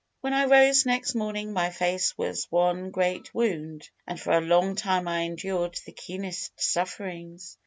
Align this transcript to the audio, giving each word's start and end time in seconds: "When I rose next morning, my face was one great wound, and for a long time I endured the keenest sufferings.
"When 0.21 0.33
I 0.33 0.45
rose 0.45 0.83
next 0.83 1.13
morning, 1.13 1.53
my 1.53 1.69
face 1.69 2.17
was 2.17 2.45
one 2.51 2.89
great 2.89 3.35
wound, 3.35 3.87
and 4.07 4.19
for 4.19 4.31
a 4.31 4.41
long 4.41 4.75
time 4.75 5.07
I 5.07 5.19
endured 5.25 5.79
the 5.85 5.91
keenest 5.91 6.59
sufferings. 6.59 7.59